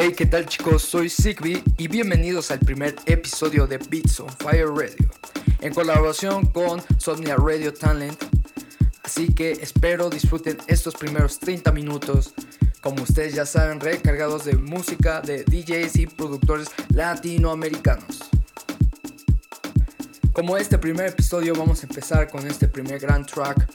Hey, 0.00 0.14
¿qué 0.16 0.26
tal 0.26 0.46
chicos? 0.46 0.82
Soy 0.82 1.08
Sigby 1.08 1.60
y 1.76 1.88
bienvenidos 1.88 2.52
al 2.52 2.60
primer 2.60 2.94
episodio 3.06 3.66
de 3.66 3.78
Beats 3.78 4.20
on 4.20 4.28
Fire 4.28 4.68
Radio, 4.68 5.10
en 5.60 5.74
colaboración 5.74 6.46
con 6.46 6.80
Sonia 6.98 7.34
Radio 7.34 7.74
Talent. 7.74 8.16
Así 9.02 9.34
que 9.34 9.50
espero 9.50 10.08
disfruten 10.08 10.56
estos 10.68 10.94
primeros 10.94 11.40
30 11.40 11.72
minutos, 11.72 12.32
como 12.80 13.02
ustedes 13.02 13.34
ya 13.34 13.44
saben, 13.44 13.80
recargados 13.80 14.44
de 14.44 14.54
música 14.54 15.20
de 15.20 15.42
DJs 15.42 15.96
y 15.96 16.06
productores 16.06 16.68
latinoamericanos. 16.90 18.20
Como 20.32 20.56
este 20.56 20.78
primer 20.78 21.06
episodio 21.08 21.56
vamos 21.56 21.82
a 21.82 21.88
empezar 21.88 22.30
con 22.30 22.46
este 22.46 22.68
primer 22.68 23.00
gran 23.00 23.26
track 23.26 23.68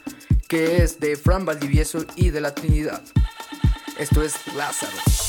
que 0.48 0.78
es 0.78 0.98
de 0.98 1.16
Fran 1.16 1.44
Valdivieso 1.44 2.06
y 2.16 2.30
de 2.30 2.40
la 2.40 2.54
Trinidad. 2.54 3.02
Esto 3.98 4.22
es 4.22 4.34
Lázaro. 4.56 5.23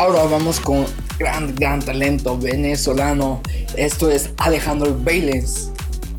Ahora 0.00 0.22
vamos 0.24 0.58
con 0.60 0.86
gran, 1.18 1.54
gran 1.56 1.80
talento 1.82 2.38
venezolano. 2.38 3.42
Esto 3.76 4.10
es 4.10 4.30
Alejandro 4.38 4.96
Bailens. 4.98 5.72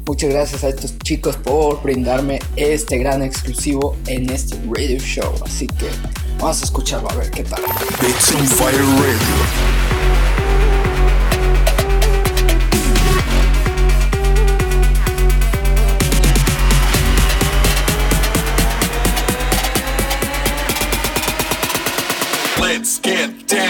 Muchas 0.05 0.29
gracias 0.29 0.63
a 0.63 0.69
estos 0.69 0.99
chicos 0.99 1.35
por 1.37 1.81
brindarme 1.81 2.37
este 2.57 2.99
gran 2.99 3.23
exclusivo 3.23 3.97
en 4.05 4.29
este 4.29 4.55
radio 4.69 4.99
show. 4.99 5.33
Así 5.43 5.65
que 5.65 5.87
vamos 6.37 6.61
a 6.61 6.65
escucharlo 6.65 7.09
a 7.09 7.15
ver 7.15 7.31
qué 7.31 7.43
tal. 7.43 7.59
It's 8.07 8.53
Fire 8.53 8.77
Radio. 8.77 9.17
Let's 22.59 22.99
get. 22.99 23.60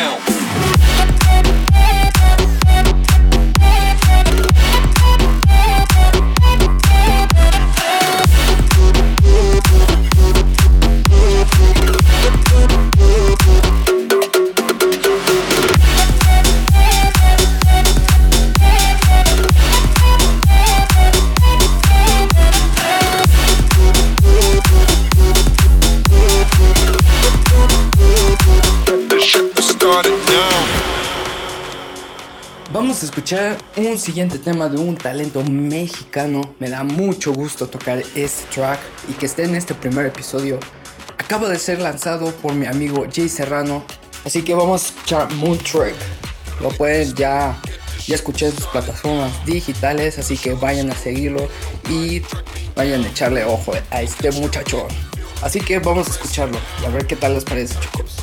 Escuchar 33.03 33.57
un 33.77 33.97
siguiente 33.97 34.37
tema 34.37 34.69
de 34.69 34.77
un 34.77 34.95
talento 34.95 35.43
mexicano. 35.43 36.53
Me 36.59 36.69
da 36.69 36.83
mucho 36.83 37.33
gusto 37.33 37.67
tocar 37.67 38.03
este 38.13 38.45
track 38.53 38.79
y 39.09 39.13
que 39.13 39.25
esté 39.25 39.45
en 39.45 39.55
este 39.55 39.73
primer 39.73 40.05
episodio. 40.05 40.59
Acaba 41.17 41.49
de 41.49 41.57
ser 41.57 41.79
lanzado 41.79 42.31
por 42.31 42.53
mi 42.53 42.67
amigo 42.67 43.07
Jay 43.11 43.27
Serrano. 43.27 43.83
Así 44.23 44.43
que 44.43 44.53
vamos 44.53 44.83
a 44.83 44.87
escuchar 44.87 45.33
Moon 45.33 45.57
Trip. 45.57 45.95
Lo 46.61 46.69
pueden 46.69 47.15
ya, 47.15 47.59
ya 48.05 48.15
escuchar 48.15 48.49
en 48.49 48.55
sus 48.55 48.67
plataformas 48.67 49.45
digitales. 49.47 50.19
Así 50.19 50.37
que 50.37 50.53
vayan 50.53 50.91
a 50.91 50.95
seguirlo 50.95 51.49
y 51.89 52.21
vayan 52.75 53.03
a 53.03 53.07
echarle 53.07 53.43
ojo 53.45 53.73
a 53.89 54.01
este 54.03 54.31
muchachón. 54.31 54.87
Así 55.41 55.59
que 55.59 55.79
vamos 55.79 56.07
a 56.07 56.11
escucharlo 56.11 56.59
y 56.83 56.85
a 56.85 56.89
ver 56.89 57.07
qué 57.07 57.15
tal 57.15 57.33
les 57.33 57.45
parece, 57.45 57.73
chicos. 57.79 58.17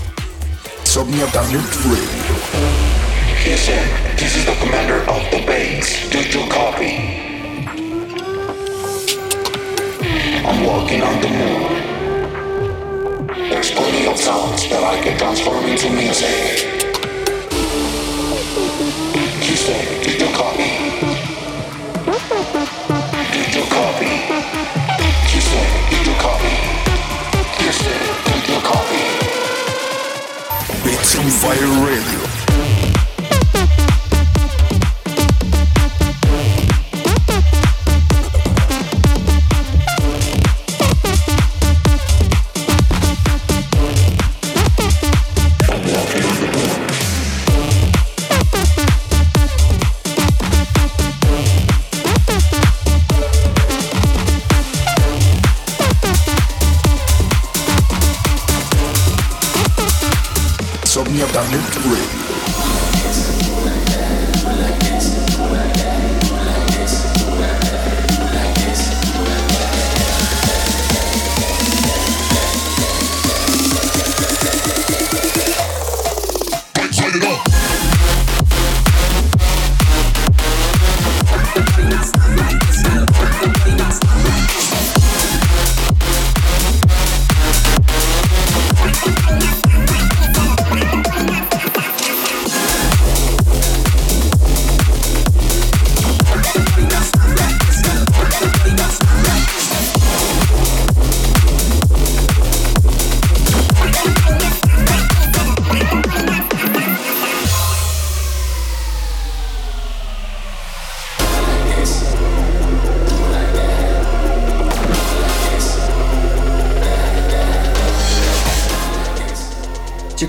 Listen, 3.48 3.80
this 4.18 4.36
is 4.36 4.44
the 4.44 4.52
commander 4.60 5.00
of 5.08 5.24
the 5.30 5.40
base. 5.46 6.10
Do 6.10 6.18
you 6.18 6.46
copy? 6.50 6.92
I'm 10.44 10.62
walking 10.66 11.00
on 11.00 11.18
the 11.22 11.28
moon. 11.28 11.72
There's 13.48 13.70
plenty 13.70 14.06
of 14.06 14.18
sounds 14.18 14.68
that 14.68 14.84
I 14.84 15.00
can 15.02 15.16
transform 15.16 15.64
into 15.64 15.88
music. 15.88 16.60
Houston, 19.48 19.80
do 20.04 20.10
you 20.12 20.28
copy? 20.36 20.68
Do 23.32 23.40
you 23.56 23.64
copy? 23.72 24.12
Houston, 25.32 25.66
do 25.88 25.96
you 26.04 26.14
copy? 26.20 26.52
Houston, 27.64 27.98
do 28.28 28.52
you 28.52 28.60
copy? 28.60 29.04
It's 30.92 31.16
on 31.16 31.30
Fire 31.40 31.72
Radio. 31.86 32.27
Insomnia 61.18 61.26
Talent 61.32 61.76
Radio. 61.84 62.37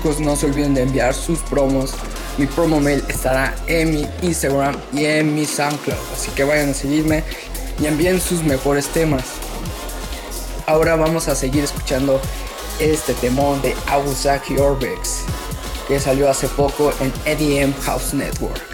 No 0.02 0.34
se 0.34 0.46
olviden 0.46 0.72
de 0.72 0.82
enviar 0.82 1.12
sus 1.12 1.40
promos. 1.40 1.92
Mi 2.38 2.46
promo 2.46 2.80
mail 2.80 3.04
estará 3.08 3.54
en 3.66 3.90
mi 3.90 4.06
Instagram 4.22 4.74
y 4.94 5.04
en 5.04 5.34
mi 5.34 5.44
SoundCloud. 5.44 5.98
Así 6.14 6.30
que 6.30 6.42
vayan 6.42 6.70
a 6.70 6.74
seguirme 6.74 7.22
y 7.78 7.86
envíen 7.86 8.18
sus 8.18 8.42
mejores 8.42 8.88
temas. 8.88 9.24
Ahora 10.66 10.96
vamos 10.96 11.28
a 11.28 11.34
seguir 11.34 11.64
escuchando 11.64 12.18
este 12.78 13.12
temón 13.14 13.60
de 13.60 13.74
Awuzaki 13.88 14.56
Orbex 14.56 15.18
que 15.86 16.00
salió 16.00 16.30
hace 16.30 16.48
poco 16.48 16.92
en 17.00 17.12
EDM 17.26 17.74
House 17.82 18.14
Network. 18.14 18.69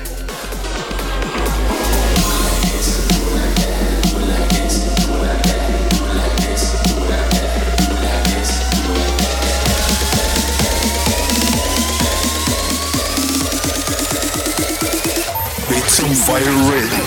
Fire 16.37 16.53
Radio. 16.69 17.06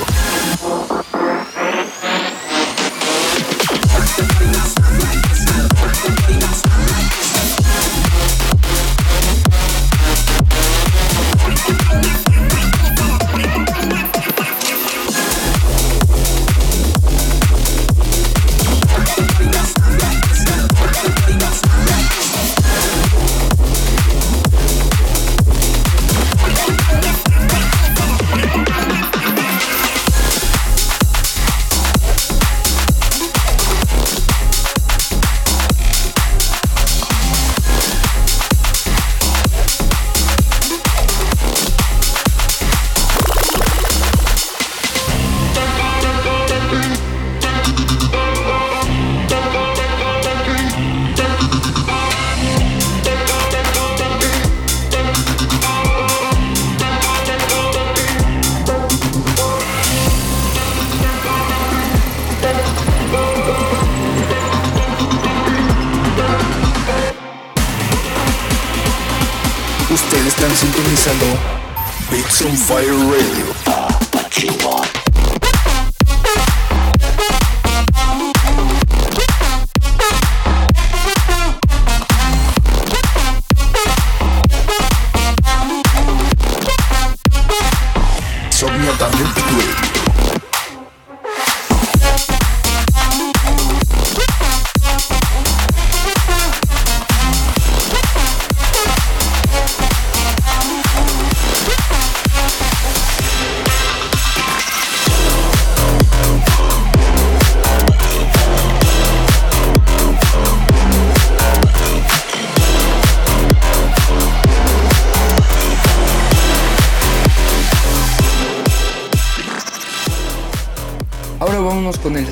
Some 72.39 72.55
fire 72.55 72.95
Radio. 73.11 73.58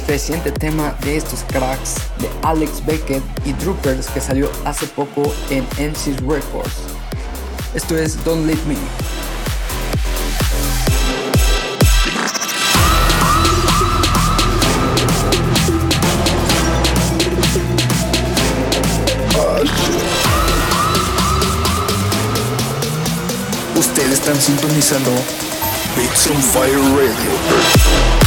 Reciente 0.08 0.52
tema 0.52 0.96
de 1.02 1.18
estos 1.18 1.44
cracks 1.44 1.96
de 2.20 2.30
Alex 2.42 2.84
Beckett 2.86 3.22
y 3.46 3.52
Droopers 3.54 4.08
que 4.08 4.22
salió 4.22 4.50
hace 4.64 4.88
poco 4.88 5.34
en 5.50 5.64
NC's 5.78 6.22
Records. 6.22 6.72
Esto 7.74 7.98
es 7.98 8.24
Don't 8.24 8.46
Leave 8.46 8.62
Me. 8.66 8.78
Ustedes 23.78 24.12
están 24.14 24.42
sintonizando 24.42 25.12
Beats 25.96 26.28
on 26.28 26.42
Fire 26.42 26.80
Radio. 26.96 28.27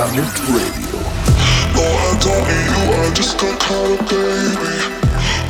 Insomnia 0.00 0.22
Talent 0.22 0.38
Radio. 0.48 0.98
No, 1.74 1.82
I 1.82 2.16
don't 2.24 2.44
need 2.48 2.72
you, 2.72 3.02
I 3.02 3.14
just 3.14 3.38
got 3.38 3.60
caught 3.60 4.00
up, 4.00 4.08
baby. 4.08 4.56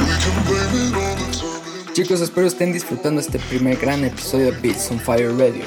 We 0.00 0.10
can 0.18 0.34
blame 0.44 0.74
it 0.74 0.94
on 0.96 1.14
the 1.18 1.30
time. 1.38 1.94
Chicos, 1.94 2.20
espero 2.20 2.48
estén 2.48 2.72
disfrutando 2.72 3.20
este 3.20 3.38
primer 3.38 3.76
gran 3.76 4.04
episodio 4.04 4.50
de 4.50 4.60
Beats 4.60 4.90
on 4.90 4.98
Fire 4.98 5.32
Radio. 5.38 5.64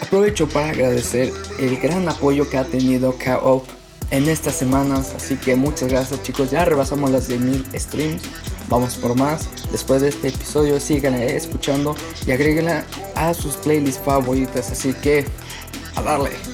Aprovecho 0.00 0.48
para 0.48 0.70
agradecer 0.70 1.32
el 1.58 1.76
gran 1.78 2.08
apoyo 2.08 2.48
que 2.48 2.58
ha 2.58 2.64
tenido 2.64 3.16
K-Op 3.18 3.66
en 4.10 4.28
estas 4.28 4.54
semanas, 4.54 5.12
así 5.16 5.36
que 5.36 5.56
muchas 5.56 5.88
gracias 5.88 6.22
chicos, 6.22 6.52
ya 6.52 6.64
rebasamos 6.64 7.10
las 7.10 7.28
10.000 7.28 7.76
streams, 7.76 8.22
vamos 8.68 8.94
por 8.94 9.16
más. 9.16 9.48
Después 9.72 10.02
de 10.02 10.10
este 10.10 10.28
episodio 10.28 10.78
síganle 10.78 11.34
escuchando 11.34 11.96
y 12.24 12.30
agréguenla 12.30 12.84
a 13.16 13.34
sus 13.34 13.56
playlists 13.56 14.00
favoritas, 14.04 14.70
así 14.70 14.92
que 14.92 15.24
a 15.96 16.02
darle. 16.02 16.53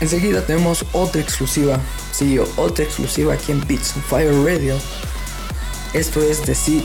Enseguida 0.00 0.46
tenemos 0.46 0.84
otra 0.92 1.20
exclusiva, 1.20 1.78
sí, 2.12 2.38
otra 2.56 2.84
exclusiva 2.84 3.34
aquí 3.34 3.50
en 3.52 3.60
Beats 3.66 3.94
on 3.96 4.02
Fire 4.02 4.32
Radio. 4.44 4.78
Esto 5.92 6.22
es 6.22 6.40
The 6.42 6.54
Seed 6.54 6.84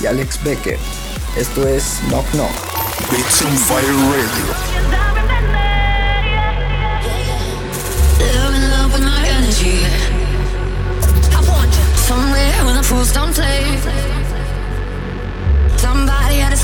y 0.00 0.06
Alex 0.06 0.42
Becker. 0.44 0.78
Esto 1.36 1.66
es 1.66 2.00
Knock 2.08 2.30
Knock. 2.32 2.50
Beats 3.10 3.42
on 3.42 3.56
Fire 3.56 3.82
Radio. 3.82 4.76
Somebody 15.78 16.40
had 16.40 16.52
you. 16.52 16.56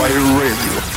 Fire 0.00 0.18
Radio. 0.38 0.89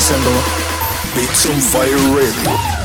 Sintonizando 0.00 0.30
Beats 1.14 1.46
on 1.46 1.60
Fire 1.60 1.96
Radio. 2.14 2.75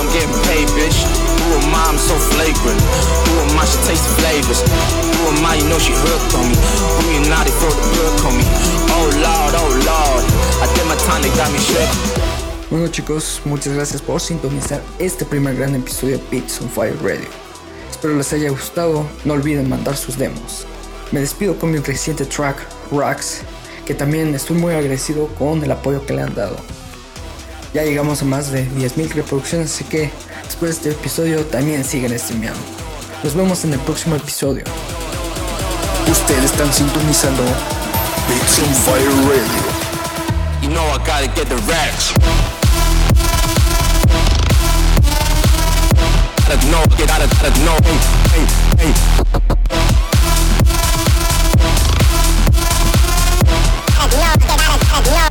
I'm 0.00 0.08
getting 0.16 0.32
paid, 0.48 0.64
bitch. 0.72 0.96
Who 1.44 1.60
am 1.60 1.76
I? 1.76 1.92
I'm 1.92 2.00
so 2.00 2.16
flagrant. 2.32 2.80
Who 2.80 3.32
am 3.44 3.52
I? 3.60 3.68
She 3.68 3.76
tastes 3.84 4.08
flavors. 4.16 4.64
Who 4.64 5.28
am 5.28 5.44
I? 5.44 5.60
You 5.60 5.68
know 5.68 5.76
she 5.76 5.92
hooked 5.92 6.32
on 6.40 6.48
me. 6.48 6.56
Who 6.56 7.20
you 7.20 7.28
not? 7.28 7.44
They 7.44 7.52
throw 7.60 7.68
the 7.68 7.84
book 7.92 8.24
on 8.24 8.32
me. 8.40 8.44
Oh 8.96 9.12
Lord, 9.20 9.52
oh 9.60 9.68
Lord. 9.84 10.24
I 10.64 10.66
did 10.72 10.88
my 10.88 10.96
time, 11.04 11.20
they 11.20 11.28
got 11.36 11.52
me 11.52 11.60
shook. 11.60 11.90
Bueno 12.70 12.88
chicos, 12.88 13.42
muchas 13.44 13.74
gracias 13.74 14.00
por 14.00 14.20
sintonizar 14.20 14.80
este 14.98 15.26
primer 15.26 15.56
gran 15.56 15.74
episodio 15.74 16.16
de 16.16 16.24
Beats 16.30 16.62
on 16.62 16.70
Fire 16.70 16.96
Radio. 17.02 17.28
Espero 17.90 18.16
les 18.16 18.32
haya 18.32 18.48
gustado, 18.48 19.04
no 19.26 19.34
olviden 19.34 19.68
mandar 19.68 19.98
sus 19.98 20.16
demos. 20.16 20.66
Me 21.12 21.20
despido 21.20 21.58
con 21.58 21.72
mi 21.72 21.78
reciente 21.78 22.24
track, 22.24 22.56
Rocks, 22.90 23.42
que 23.84 23.94
también 23.94 24.34
estoy 24.34 24.56
muy 24.56 24.72
agradecido 24.72 25.26
con 25.38 25.62
el 25.62 25.70
apoyo 25.72 26.06
que 26.06 26.14
le 26.14 26.22
han 26.22 26.34
dado. 26.34 26.56
Ya 27.72 27.84
llegamos 27.84 28.20
a 28.20 28.24
más 28.24 28.50
de 28.50 28.66
10.000 28.66 29.10
reproducciones, 29.10 29.72
así 29.72 29.84
que 29.84 30.10
después 30.44 30.82
de 30.82 30.90
este 30.90 31.00
episodio 31.00 31.44
también 31.46 31.84
siguen 31.84 32.18
streameando. 32.18 32.58
Nos 33.22 33.34
vemos 33.36 33.64
en 33.64 33.72
el 33.72 33.78
próximo 33.80 34.16
episodio. 34.16 34.64
Ustedes 36.10 36.46
están 36.46 36.72
sintonizando 36.72 37.44
Beats 38.28 38.58
on 38.58 38.74
Fire 38.74 39.06
Radio. 39.28 39.62
You 40.62 40.70
know 40.70 40.84
I 40.84 40.98
gotta 40.98 41.28
get 41.36 41.48
the 41.48 41.54
racks. 41.70 42.12
Gotta 46.48 46.66
know, 46.66 46.82
get 46.96 47.06
gotta, 47.06 47.28
gotta 47.28 47.50
know, 47.64 47.78
hey, 47.84 47.98
hey, 48.32 48.46
hey. 48.78 48.94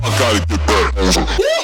I 0.02 0.16
gotta 0.18 0.40
get 0.48 1.59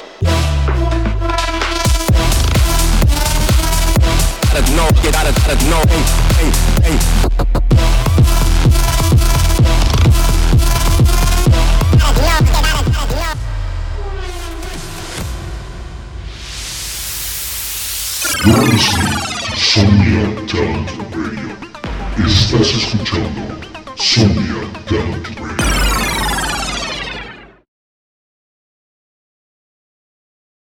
that. 4.56 4.66
Gotta 4.66 4.76
know, 4.78 4.88
get 5.02 5.12
gotta, 5.12 5.34
gotta 5.34 5.56
know, 5.70 5.82
hey, 5.90 6.04
hey, 6.38 6.50
hey. 6.84 6.98
You're 18.46 18.64
listening 18.64 19.10
to 19.10 19.56
Somnia 19.58 20.26
Talent 20.48 20.90
Radio. 21.16 21.56
Estás 22.26 22.70
escuchando 22.76 23.42
Somnia 23.96 24.62
Talent 24.88 25.28
Radio. 25.28 25.35